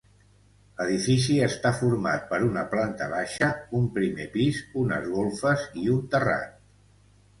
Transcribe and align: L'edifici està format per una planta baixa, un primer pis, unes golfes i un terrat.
L'edifici 0.77 1.35
està 1.47 1.71
format 1.81 2.25
per 2.31 2.39
una 2.47 2.63
planta 2.73 3.09
baixa, 3.11 3.51
un 3.81 3.87
primer 3.99 4.27
pis, 4.39 4.63
unes 4.85 5.07
golfes 5.19 5.69
i 5.83 5.89
un 5.99 6.05
terrat. 6.17 6.61